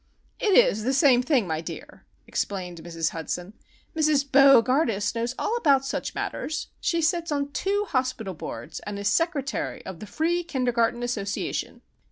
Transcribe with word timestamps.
"It 0.39 0.57
is 0.57 0.81
the 0.83 0.93
same 0.93 1.21
thing, 1.21 1.45
my 1.45 1.61
dear," 1.61 2.05
explained 2.25 2.79
Mrs. 2.83 3.11
Hudson. 3.11 3.53
"Mrs. 3.95 4.25
Bo 4.31 4.63
gardus 4.63 5.13
knows 5.13 5.35
all 5.37 5.55
about 5.57 5.85
such 5.85 6.15
matters. 6.15 6.69
She 6.79 7.03
sits 7.03 7.31
on 7.31 7.51
two 7.51 7.85
hospitals 7.87 8.37
boards, 8.37 8.79
and 8.79 8.97
is 8.97 9.07
Secretary 9.07 9.85
of 9.85 9.99
the 9.99 10.07
Free 10.07 10.43
Kindergarten 10.43 11.03
Association." 11.03 11.83